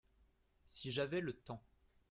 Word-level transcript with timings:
Si 0.65 0.91
j’avais 0.91 1.21
le 1.21 1.31
temps. 1.33 1.61